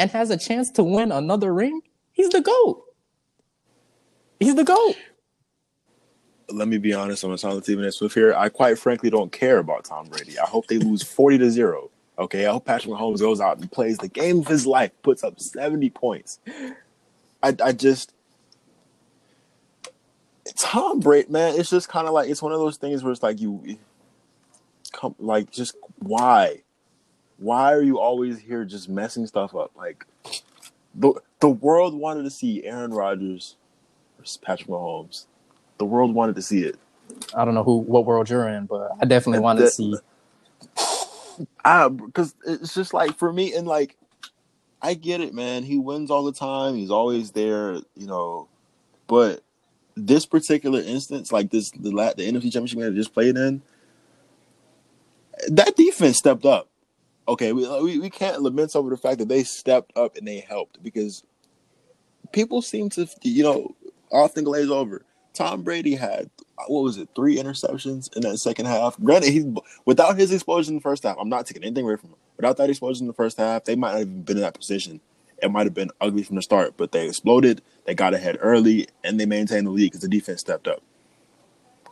[0.00, 1.82] and has a chance to win another ring.
[2.12, 2.82] He's the GOAT.
[4.40, 4.96] He's the GOAT.
[6.50, 7.92] Let me be honest, I'm a silent Stephen A.
[7.92, 8.34] Swift here.
[8.34, 10.38] I quite frankly don't care about Tom Brady.
[10.38, 11.90] I hope they lose 40 to 0.
[12.18, 12.46] Okay.
[12.46, 15.40] I hope Patrick Mahomes goes out and plays the game of his life, puts up
[15.40, 16.40] 70 points.
[17.42, 18.12] I, I just
[20.56, 23.22] Tom Brady, man, it's just kind of like it's one of those things where it's
[23.22, 23.78] like you
[24.92, 26.62] come like just why?
[27.36, 29.70] Why are you always here just messing stuff up?
[29.76, 30.04] Like
[30.94, 33.56] the the world wanted to see Aaron Rodgers
[34.18, 35.26] versus Patrick Mahomes.
[35.78, 36.78] The world wanted to see it.
[37.34, 39.96] I don't know who what world you're in, but I definitely want to see.
[41.64, 43.96] I because it's just like for me and like
[44.80, 45.64] I get it, man.
[45.64, 46.76] He wins all the time.
[46.76, 48.48] He's always there, you know.
[49.06, 49.42] But
[49.96, 53.62] this particular instance, like this, the la- the NFC Championship game I just played in,
[55.48, 56.68] that defense stepped up.
[57.26, 60.40] Okay, we, we we can't lament over the fact that they stepped up and they
[60.40, 61.22] helped because
[62.32, 63.74] people seem to, you know,
[64.10, 65.02] often glaze over.
[65.38, 66.30] Tom Brady had
[66.66, 68.98] what was it, three interceptions in that second half.
[68.98, 72.10] Granted, he without his explosion in the first half, I'm not taking anything away from
[72.10, 72.16] him.
[72.36, 75.00] Without that explosion in the first half, they might not even been in that position.
[75.40, 77.62] It might have been ugly from the start, but they exploded.
[77.84, 80.82] They got ahead early, and they maintained the lead because the defense stepped up.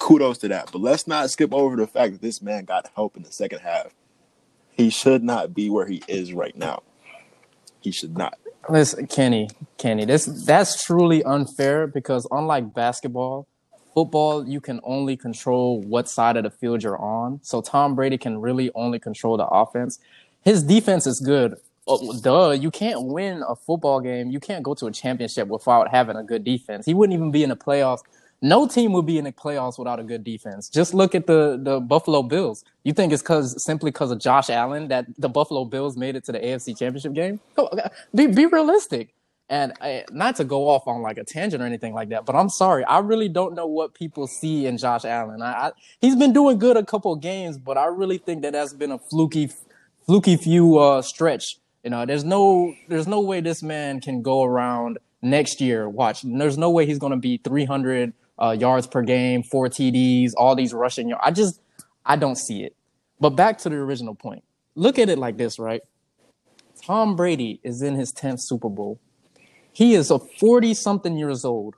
[0.01, 0.73] Kudos to that.
[0.73, 3.61] But let's not skip over the fact that this man got help in the second
[3.61, 3.95] half.
[4.73, 6.83] He should not be where he is right now.
[7.81, 8.39] He should not.
[8.69, 9.49] Listen, Kenny,
[9.79, 13.47] Kenny, this that's truly unfair because unlike basketball,
[13.95, 17.41] football you can only control what side of the field you're on.
[17.43, 19.99] So Tom Brady can really only control the offense.
[20.43, 21.57] His defense is good.
[21.87, 24.31] Oh, duh, you can't win a football game.
[24.31, 26.85] You can't go to a championship without having a good defense.
[26.85, 28.01] He wouldn't even be in the playoffs
[28.43, 30.69] no team would be in the playoffs without a good defense.
[30.69, 32.65] Just look at the the Buffalo Bills.
[32.85, 36.25] You think it's because simply because of Josh Allen that the Buffalo Bills made it
[36.25, 37.41] to the AFC Championship game?
[38.15, 39.15] Be be realistic.
[39.49, 42.35] And I, not to go off on like a tangent or anything like that, but
[42.35, 45.41] I'm sorry, I really don't know what people see in Josh Allen.
[45.41, 48.73] I, I he's been doing good a couple games, but I really think that that's
[48.73, 49.51] been a fluky,
[50.05, 51.59] fluky few uh, stretch.
[51.85, 55.89] You know, there's no there's no way this man can go around next year.
[55.89, 60.33] Watch, there's no way he's going to be 300 uh, yards per game, four TDs,
[60.37, 61.23] all these rushing yards.
[61.25, 61.61] I just,
[62.05, 62.77] I don't see it.
[63.21, 64.45] But back to the original point.
[64.75, 65.81] Look at it like this, right?
[66.85, 69.01] Tom Brady is in his 10th Super Bowl.
[69.73, 71.77] He is a 40 something years old.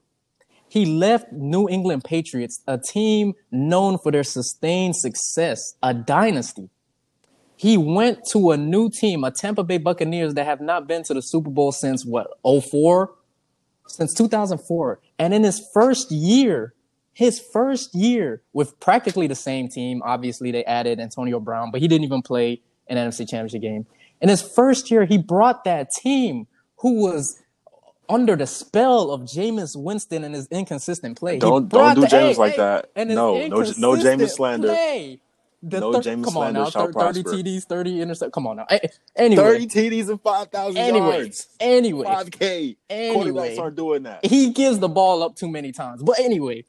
[0.69, 6.69] He left New England Patriots, a team known for their sustained success, a dynasty.
[7.57, 11.15] He went to a new team, a Tampa Bay Buccaneers that have not been to
[11.15, 13.11] the Super Bowl since what, 04?
[13.89, 15.01] Since 2004.
[15.19, 16.75] And in his first year,
[17.13, 21.89] his first year with practically the same team, obviously they added Antonio Brown, but he
[21.89, 23.87] didn't even play an NFC Championship game.
[24.21, 26.47] In his first year, he brought that team
[26.77, 27.41] who was
[28.09, 31.39] under the spell of Jameis Winston and his inconsistent play.
[31.39, 32.91] Don't don't do Jameis like hey, that.
[32.97, 34.69] And no, no, no Jameis slander.
[34.69, 35.21] Play.
[35.63, 38.33] The no thir- James come on now, thir- 30 TDs, 30 intercepts.
[38.33, 38.67] Come on now.
[39.17, 41.49] Anyway, 30 TDs and 5,000 anyway, yards.
[41.59, 42.77] Anyway, 5K.
[42.89, 44.25] Anyway, quarterbacks aren't doing that.
[44.25, 46.03] He gives the ball up too many times.
[46.03, 46.65] But anyway,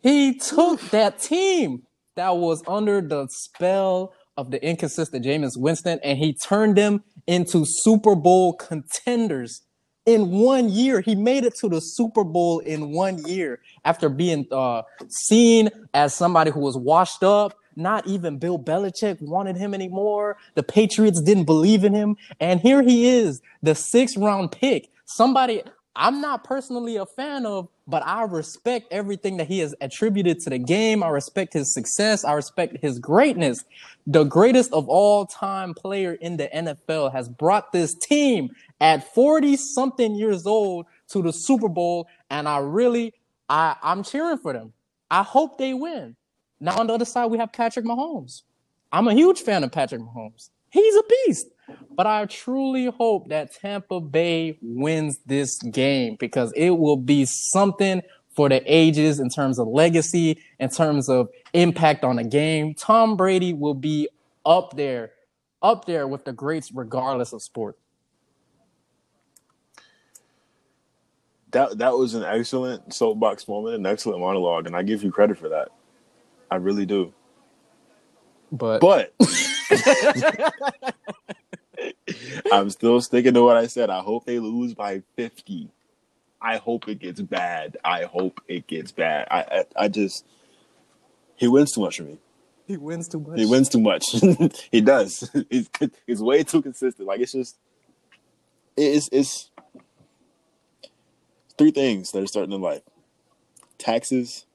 [0.00, 1.82] he took that team
[2.14, 7.64] that was under the spell of the inconsistent Jameis Winston and he turned them into
[7.66, 9.62] Super Bowl contenders
[10.08, 11.00] in one year.
[11.02, 16.14] He made it to the Super Bowl in one year after being uh, seen as
[16.14, 17.54] somebody who was washed up.
[17.76, 20.38] Not even Bill Belichick wanted him anymore.
[20.54, 22.16] The Patriots didn't believe in him.
[22.40, 24.90] And here he is, the sixth round pick.
[25.04, 25.62] Somebody
[25.98, 30.50] I'm not personally a fan of, but I respect everything that he has attributed to
[30.50, 31.02] the game.
[31.02, 32.24] I respect his success.
[32.24, 33.64] I respect his greatness.
[34.06, 39.56] The greatest of all time player in the NFL has brought this team at 40
[39.56, 42.06] something years old to the Super Bowl.
[42.30, 43.12] And I really,
[43.48, 44.72] I, I'm cheering for them.
[45.10, 46.14] I hope they win.
[46.60, 48.42] Now on the other side, we have Patrick Mahomes.
[48.92, 50.50] I'm a huge fan of Patrick Mahomes.
[50.70, 51.48] He's a beast.
[51.90, 58.02] But I truly hope that Tampa Bay wins this game because it will be something
[58.38, 62.72] for the ages in terms of legacy, in terms of impact on the game.
[62.72, 64.08] Tom Brady will be
[64.46, 65.10] up there,
[65.60, 67.76] up there with the greats, regardless of sport.
[71.50, 75.36] That that was an excellent soapbox moment, an excellent monologue, and I give you credit
[75.36, 75.70] for that.
[76.50, 77.12] I really do.
[78.52, 79.12] But but
[82.52, 83.90] I'm still sticking to what I said.
[83.90, 85.70] I hope they lose by 50.
[86.40, 87.76] I hope it gets bad.
[87.84, 89.26] I hope it gets bad.
[89.30, 90.24] I I, I just
[91.36, 92.18] he wins too much for me.
[92.66, 93.38] He wins too much.
[93.38, 94.04] He wins too much.
[94.70, 95.30] he does.
[95.50, 95.70] He's
[96.06, 97.08] he's way too consistent.
[97.08, 97.56] Like it's just
[98.76, 99.50] it's it's
[101.56, 102.82] three things that are starting in life:
[103.78, 104.46] taxes,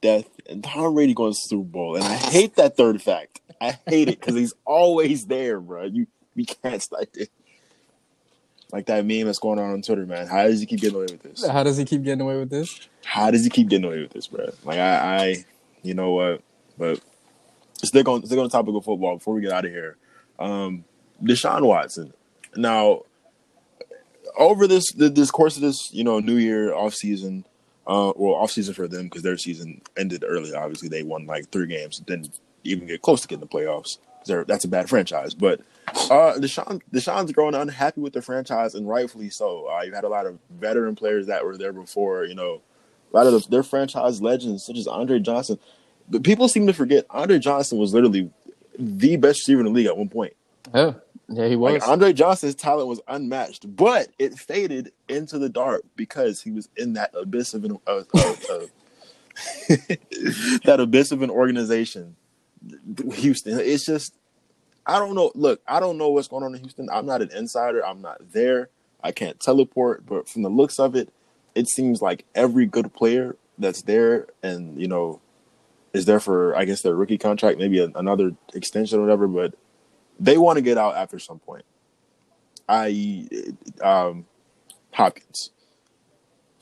[0.00, 1.96] death, and Tom Brady going to Super Bowl.
[1.96, 3.40] And I hate that third fact.
[3.60, 5.84] I hate it because he's always there, bro.
[5.84, 6.06] You
[6.40, 7.30] we can't start it.
[8.72, 10.26] Like that meme that's going on on Twitter, man.
[10.26, 11.46] How does he keep getting away with this?
[11.46, 12.88] How does he keep getting away with this?
[13.04, 14.46] How does he keep getting away with this, bro?
[14.64, 15.44] Like I, I
[15.82, 16.42] you know what?
[16.78, 17.00] But
[17.82, 19.96] stick on stick on the topic of football before we get out of here.
[20.38, 20.84] Um,
[21.22, 22.14] Deshaun Watson.
[22.56, 23.02] Now,
[24.38, 27.44] over this this course of this, you know, New Year off season,
[27.86, 30.54] uh, well, off season for them because their season ended early.
[30.54, 33.98] Obviously, they won like three games, didn't even get close to getting the playoffs.
[34.26, 35.34] That's a bad franchise.
[35.34, 39.68] But uh, Deshaun Deshaun's growing unhappy with the franchise, and rightfully so.
[39.70, 42.24] Uh, you had a lot of veteran players that were there before.
[42.24, 42.62] You know,
[43.12, 45.58] a lot of the, their franchise legends, such as Andre Johnson.
[46.08, 48.30] But people seem to forget Andre Johnson was literally
[48.78, 50.34] the best receiver in the league at one point.
[50.74, 50.94] Oh,
[51.28, 51.74] yeah, he was.
[51.74, 56.68] Like, Andre Johnson's talent was unmatched, but it faded into the dark because he was
[56.76, 58.02] in that abyss of an uh,
[60.64, 62.16] that abyss of an organization.
[63.14, 63.58] Houston.
[63.58, 64.14] It's just
[64.86, 65.30] I don't know.
[65.34, 66.88] Look, I don't know what's going on in Houston.
[66.90, 67.84] I'm not an insider.
[67.84, 68.70] I'm not there.
[69.02, 71.10] I can't teleport, but from the looks of it,
[71.54, 75.20] it seems like every good player that's there and you know
[75.92, 79.54] is there for I guess their rookie contract, maybe a, another extension or whatever, but
[80.18, 81.64] they want to get out after some point.
[82.68, 83.26] I
[83.82, 84.26] um,
[84.92, 85.50] Hopkins.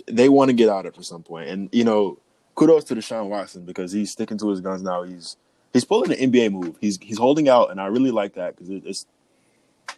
[0.07, 1.49] They want to get out after some point.
[1.51, 2.19] and you know,
[2.55, 5.03] kudos to Deshaun Watson because he's sticking to his guns now.
[5.03, 5.37] He's
[5.73, 6.77] he's pulling an NBA move.
[6.81, 9.07] He's he's holding out, and I really like that because it, it's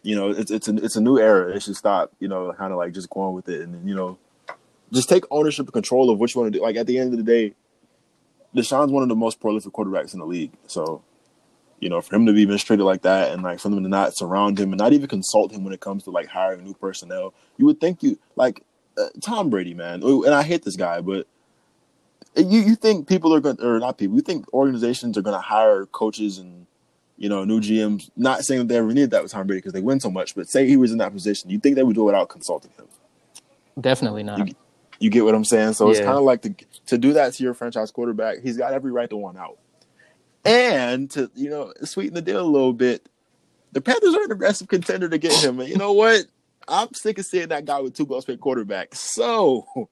[0.03, 1.55] you know it's it's a it's a new era.
[1.55, 2.11] It should stop.
[2.19, 4.17] You know, kind of like just going with it, and you know,
[4.91, 6.63] just take ownership and control of what you want to do.
[6.63, 7.53] Like at the end of the day,
[8.55, 10.51] Deshaun's one of the most prolific quarterbacks in the league.
[10.67, 11.03] So,
[11.79, 14.15] you know, for him to be mistreated like that, and like for them to not
[14.15, 17.33] surround him and not even consult him when it comes to like hiring new personnel,
[17.57, 18.63] you would think you like
[18.97, 20.03] uh, Tom Brady, man.
[20.03, 21.27] And I hate this guy, but
[22.35, 24.15] you you think people are going or not people?
[24.15, 26.65] You think organizations are going to hire coaches and
[27.17, 28.09] you know new GMs?
[28.15, 30.35] Not saying that they ever needed that with Tom Brady because they win so much,
[30.35, 32.71] but say he was in that position, you think they would do it without consulting
[32.77, 32.87] him?
[33.79, 34.47] Definitely not.
[34.47, 34.55] You,
[34.99, 35.73] you get what I'm saying?
[35.73, 35.91] So yeah.
[35.91, 36.55] it's kind of like to
[36.87, 38.39] to do that to your franchise quarterback.
[38.39, 39.57] He's got every right to want out,
[40.45, 43.07] and to you know sweeten the deal a little bit.
[43.73, 46.25] The Panthers are an aggressive contender to get him, and you know what?
[46.67, 48.95] I'm sick of seeing that guy with two gloves paid quarterbacks.
[48.95, 49.89] So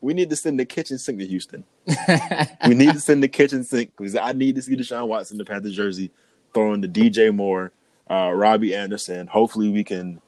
[0.00, 1.64] we need to send the kitchen sink to Houston.
[2.66, 5.44] we need to send the kitchen sink because I need to see Deshaun Watson, the
[5.44, 6.10] Panthers jersey,
[6.54, 7.72] throwing the DJ Moore,
[8.10, 9.26] uh, Robbie Anderson.
[9.26, 10.20] Hopefully, we can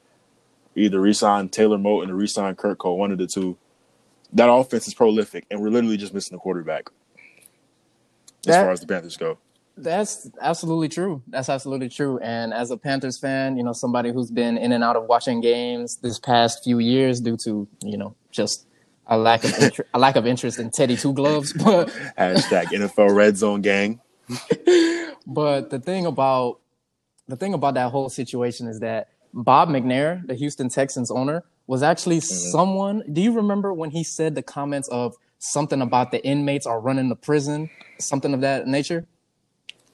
[0.75, 3.57] either resign Taylor Moton or resign Kurt Cole, one of the two.
[4.33, 6.91] That offense is prolific, and we're literally just missing a quarterback
[8.47, 9.39] as that, far as the Panthers go.
[9.77, 11.23] That's absolutely true.
[11.27, 12.19] That's absolutely true.
[12.21, 15.41] And as a Panthers fan, you know, somebody who's been in and out of watching
[15.41, 18.67] games this past few years due to, you know, just
[19.11, 23.15] a lack of inter- a lack of interest in Teddy Two Gloves, but hashtag NFL
[23.15, 24.01] Red Zone Gang.
[25.27, 26.61] but the thing about
[27.29, 31.83] the thing about that whole situation is that Bob McNair, the Houston Texans owner, was
[31.83, 32.51] actually mm-hmm.
[32.51, 33.03] someone.
[33.13, 37.09] Do you remember when he said the comments of something about the inmates are running
[37.09, 39.07] the prison, something of that nature?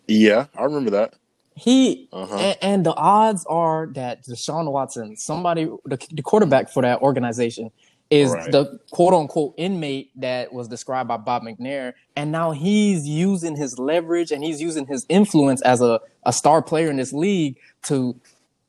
[0.06, 1.14] Yeah, I remember that.
[1.54, 2.36] He uh-huh.
[2.36, 7.70] and, and, the odds are that Deshaun Watson, somebody, the, the quarterback for that organization,
[8.10, 8.52] is right.
[8.52, 11.94] the quote unquote inmate that was described by Bob McNair.
[12.14, 16.62] And now he's using his leverage and he's using his influence as a, a star
[16.62, 18.18] player in this league to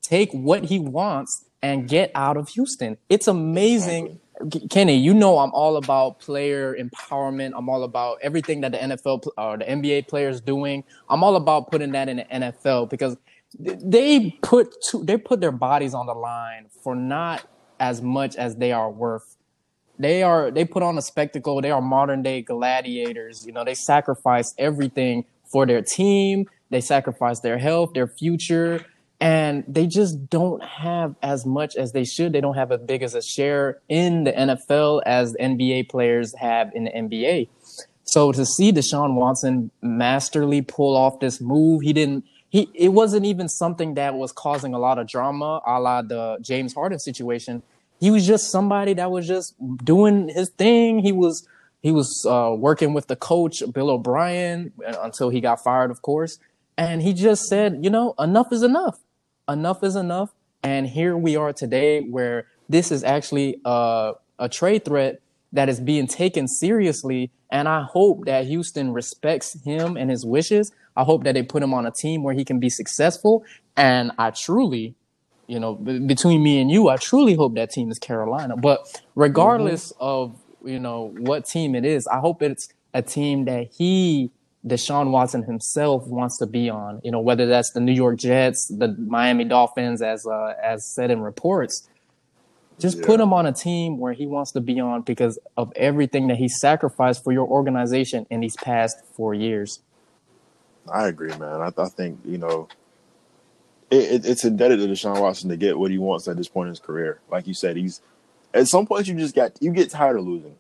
[0.02, 2.98] take what he wants and get out of Houston.
[3.10, 4.06] It's amazing.
[4.06, 4.22] Exactly.
[4.70, 7.54] Kenny, you know I'm all about player empowerment.
[7.56, 10.84] I'm all about everything that the NFL or the NBA players doing.
[11.10, 13.18] I'm all about putting that in the NFL because
[13.58, 17.48] they put two, they put their bodies on the line for not
[17.80, 19.38] as much as they are worth.
[20.00, 21.62] They are they put on a spectacle.
[21.62, 23.46] They are modern day gladiators.
[23.46, 26.48] You know, they sacrifice everything for their team.
[26.70, 28.86] They sacrifice their health, their future,
[29.20, 32.34] and they just don't have as much as they should.
[32.34, 36.72] They don't have as big as a share in the NFL as NBA players have
[36.76, 37.48] in the NBA.
[38.04, 43.26] So to see Deshaun Watson masterly pull off this move, he didn't he it wasn't
[43.26, 47.64] even something that was causing a lot of drama, a la the James Harden situation.
[48.00, 51.00] He was just somebody that was just doing his thing.
[51.00, 51.48] He was
[51.82, 56.02] he was uh, working with the coach Bill O'Brien uh, until he got fired, of
[56.02, 56.40] course.
[56.78, 59.00] And he just said, you know, enough is enough.
[59.50, 60.32] Enough is enough.
[60.64, 65.22] And here we are today, where this is actually a, a trade threat
[65.54, 67.32] that is being taken seriously.
[67.50, 70.72] And I hope that Houston respects him and his wishes.
[70.98, 73.46] I hope that they put him on a team where he can be successful.
[73.78, 74.96] And I truly,
[75.46, 78.58] you know, b- between me and you, I truly hope that team is Carolina.
[78.58, 80.04] But regardless mm-hmm.
[80.04, 84.32] of, you know, what team it is, I hope it's a team that he,
[84.66, 88.68] Deshaun Watson himself wants to be on, you know, whether that's the New York Jets,
[88.68, 91.88] the Miami Dolphins, as, uh, as said in reports,
[92.80, 93.06] just yeah.
[93.06, 96.38] put him on a team where he wants to be on because of everything that
[96.38, 99.80] he sacrificed for your organization in these past four years.
[100.92, 101.62] I agree, man.
[101.62, 102.68] I, I think you know
[103.90, 106.68] it, it, it's indebted to Deshaun Watson to get what he wants at this point
[106.68, 107.20] in his career.
[107.30, 108.02] Like you said, he's
[108.54, 110.56] at some point you just got you get tired of losing.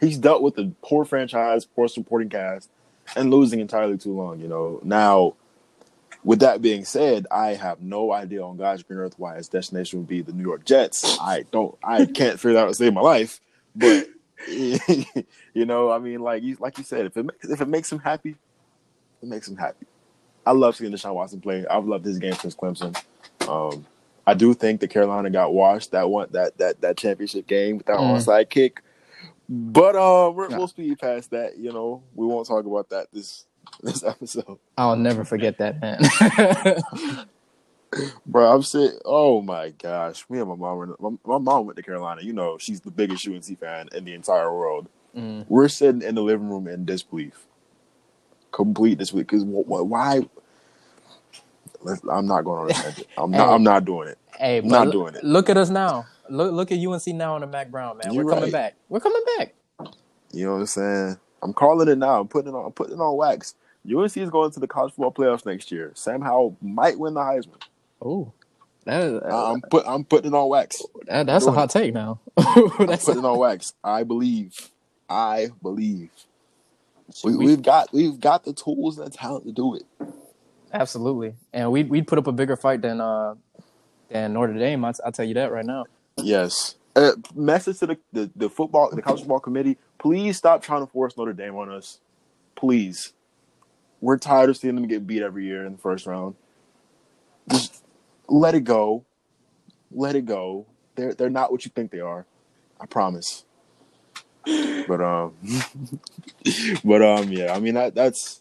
[0.00, 2.68] He's dealt with a poor franchise, poor supporting cast,
[3.14, 4.40] and losing entirely too long.
[4.40, 5.34] You know now
[6.24, 10.00] with that being said, I have no idea on God's green earth why his destination
[10.00, 11.18] would be the New York Jets.
[11.20, 13.40] I don't, I can't figure out how to save my life.
[13.74, 14.08] But
[14.48, 15.06] you
[15.54, 18.36] know, I mean, like you, like you said, if it if it makes him happy,
[19.22, 19.86] it makes him happy.
[20.44, 21.64] I love seeing Deshaun Watson play.
[21.66, 22.96] I've loved his game since Clemson.
[23.48, 23.86] Um,
[24.26, 27.86] I do think that Carolina got washed that one that that that championship game with
[27.86, 28.16] that Mm.
[28.16, 28.82] onside kick.
[29.48, 30.58] But uh, we're, Yeah.
[30.58, 31.58] we'll speed past that.
[31.58, 33.44] You know, we won't talk about that this
[33.82, 34.58] this episode.
[34.76, 37.26] I'll never forget that man.
[38.24, 38.98] Bro, I'm sitting.
[39.04, 40.96] Oh my gosh, me and my mom.
[40.98, 42.22] My, my mom went to Carolina.
[42.22, 44.88] You know, she's the biggest UNC fan in the entire world.
[45.14, 45.44] Mm.
[45.48, 47.46] We're sitting in the living room in disbelief,
[48.52, 50.20] complete this week Because why?
[52.10, 53.06] I'm not going on a tangent.
[53.16, 53.48] I'm not.
[53.48, 53.54] Hey.
[53.54, 54.18] I'm not doing it.
[54.38, 55.24] Hey, but Not doing it.
[55.24, 56.06] Look at us now.
[56.28, 58.14] Look, look at UNC now on the Mack Brown, man.
[58.14, 58.52] You're We're coming right.
[58.52, 58.74] back.
[58.88, 59.54] We're coming back.
[60.32, 61.18] You know what I'm saying?
[61.42, 62.20] I'm calling it now.
[62.20, 62.66] I'm putting it on.
[62.66, 63.54] I'm putting it on wax.
[63.86, 65.90] UNC is going to the college football playoffs next year.
[65.94, 67.60] Sam Howell might win the Heisman.
[68.00, 68.32] Oh,
[68.84, 69.84] that, is- uh, I'm put.
[69.86, 70.82] I'm putting it on wax.
[71.06, 72.20] that that's a hot take now.
[72.36, 73.74] I'm that's putting it on wax.
[73.82, 74.70] I believe.
[75.08, 76.10] I believe.
[77.24, 79.82] We, We- we've got we've got the tools and the talent to do it.
[80.72, 83.34] absolutely, and we we'd put up a bigger fight than uh
[84.10, 84.84] than Notre Dame.
[84.84, 85.84] I'll, I'll tell you that right now.
[86.18, 86.76] Yes.
[86.94, 90.92] Uh, message to the, the the football the college football committee: Please stop trying to
[90.92, 92.00] force Notre Dame on us.
[92.54, 93.14] Please,
[94.00, 96.34] we're tired of seeing them get beat every year in the first round.
[97.50, 97.82] Just
[98.28, 99.04] let it go.
[99.90, 100.66] Let it go.
[100.96, 102.26] They're they're not what you think they are.
[102.80, 103.44] I promise.
[104.44, 105.34] But um,
[106.84, 107.54] but um, yeah.
[107.54, 108.40] I mean that that's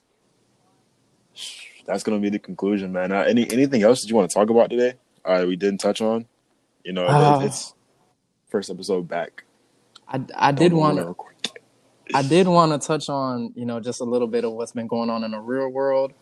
[1.85, 3.11] that's gonna be the conclusion, man.
[3.11, 4.93] Uh, any anything else that you want to talk about today?
[5.23, 6.25] Uh, we didn't touch on.
[6.83, 7.41] You know, Ah.
[7.41, 7.73] it's
[8.49, 9.43] first episode back.
[10.07, 11.51] I, I did want to to.
[12.13, 14.87] I did want to touch on you know just a little bit of what's been
[14.87, 16.13] going on in the real world.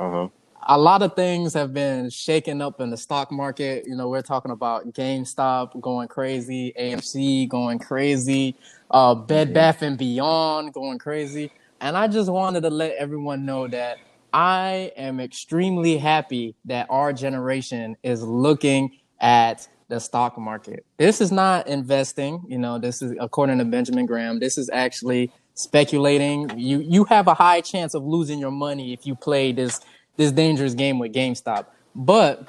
[0.00, 0.28] Uh-huh.
[0.66, 3.84] a lot of things have been shaken up in the stock market.
[3.86, 8.56] You know, we're talking about GameStop going crazy, AMC going crazy,
[8.92, 11.50] uh, Bed Bath and Beyond going crazy.
[11.80, 13.98] And I just wanted to let everyone know that
[14.32, 20.86] I am extremely happy that our generation is looking at the stock market.
[20.96, 25.32] This is not investing, you know, this is according to Benjamin Graham, this is actually
[25.54, 26.50] speculating.
[26.58, 29.80] You you have a high chance of losing your money if you play this
[30.16, 31.66] this dangerous game with GameStop.
[31.94, 32.48] But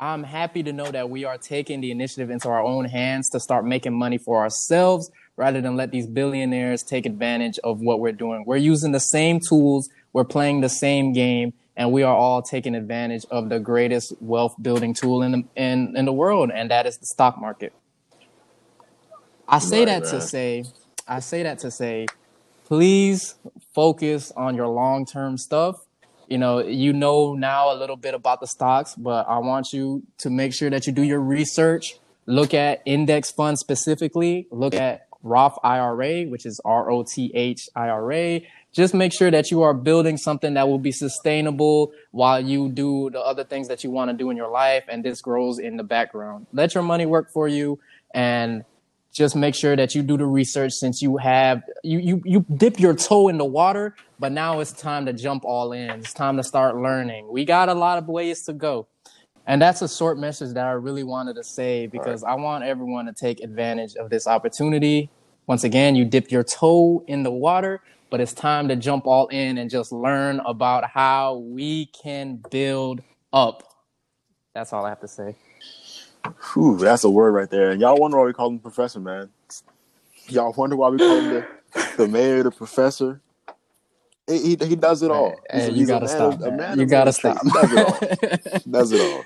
[0.00, 3.38] I'm happy to know that we are taking the initiative into our own hands to
[3.38, 8.12] start making money for ourselves rather than let these billionaires take advantage of what we're
[8.12, 8.44] doing.
[8.46, 12.74] We're using the same tools, we're playing the same game, and we are all taking
[12.74, 16.86] advantage of the greatest wealth building tool in the, in, in the world, and that
[16.86, 17.72] is the stock market.
[19.48, 20.64] I say Right, that to say,
[21.08, 22.06] I say that to say,
[22.64, 23.34] please
[23.74, 25.76] focus on your long term stuff.
[26.28, 30.02] You know, you know now a little bit about the stocks, but I want you
[30.18, 31.98] to make sure that you do your research.
[32.24, 34.46] Look at index funds specifically.
[34.50, 38.40] Look at Roth IRA, which is R O T H IRA.
[38.72, 43.10] Just make sure that you are building something that will be sustainable while you do
[43.10, 45.76] the other things that you want to do in your life, and this grows in
[45.76, 46.46] the background.
[46.52, 47.78] Let your money work for you,
[48.14, 48.64] and
[49.12, 52.80] just make sure that you do the research since you have you you you dip
[52.80, 56.36] your toe in the water but now it's time to jump all in it's time
[56.38, 58.86] to start learning we got a lot of ways to go
[59.46, 63.06] and that's a short message that i really wanted to say because i want everyone
[63.06, 65.10] to take advantage of this opportunity
[65.46, 67.80] once again you dip your toe in the water
[68.10, 73.02] but it's time to jump all in and just learn about how we can build
[73.32, 73.62] up
[74.54, 75.34] that's all i have to say
[76.54, 77.70] Whew, that's a word right there.
[77.70, 79.28] And y'all wonder why we call him professor, man.
[80.28, 81.46] Y'all wonder why we call him the,
[81.96, 83.20] the mayor, the professor.
[84.28, 85.34] He, he, he does it all.
[85.50, 86.56] Hey, He's you he's gotta stop of- man.
[86.56, 87.38] man you gotta stop.
[87.42, 88.60] He does it all.
[88.70, 89.24] does it all.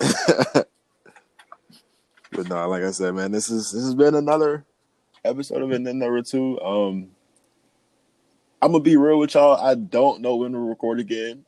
[0.54, 4.64] but no, like I said, man, this is this has been another
[5.24, 6.60] episode of it, then number two.
[6.60, 7.10] Um,
[8.62, 9.60] I'm gonna be real with y'all.
[9.60, 11.44] I don't know when to record again.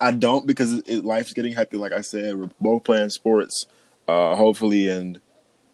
[0.00, 1.80] I don't because it, life's getting hectic.
[1.80, 3.66] Like I said, we're both playing sports.
[4.06, 5.20] Uh, hopefully, and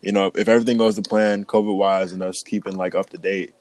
[0.00, 3.18] you know, if everything goes to plan, COVID wise, and us keeping like up to
[3.18, 3.54] date.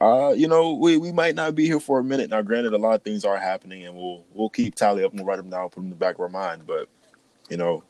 [0.00, 2.28] Uh, you know, we, we might not be here for a minute.
[2.30, 5.20] Now, granted, a lot of things are happening, and we'll we'll keep tally up and
[5.20, 6.66] we'll write them down, put them in the back of our mind.
[6.66, 6.88] But
[7.48, 7.84] you know,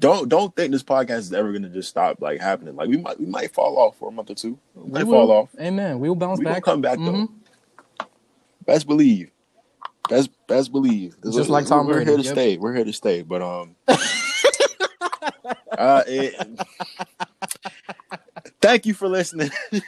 [0.00, 2.76] don't don't think this podcast is ever gonna just stop like happening.
[2.76, 4.58] Like we might we might fall off for a month or two.
[4.74, 5.50] We might We fall off.
[5.60, 5.98] Amen.
[6.00, 6.46] We will bounce back.
[6.46, 6.62] We back.
[6.64, 7.28] come back Mhm.
[8.00, 8.06] though.
[8.66, 9.30] Best believe.
[10.08, 11.16] Best best believe.
[11.32, 12.32] Just like Tom we're Brady, here to yep.
[12.34, 12.56] stay.
[12.58, 13.22] We're here to stay.
[13.22, 13.76] But um
[15.78, 16.60] uh it,
[18.60, 19.50] Thank you for listening.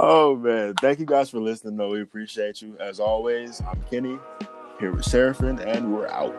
[0.00, 1.76] Oh man, thank you guys for listening.
[1.76, 3.60] Though we appreciate you as always.
[3.60, 4.18] I'm Kenny
[4.80, 6.34] here with Seraphin, and we're out.